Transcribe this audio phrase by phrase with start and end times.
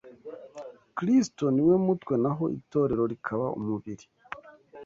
[0.97, 4.05] Kristo ni we mutwe naho itorero rikaba umubiri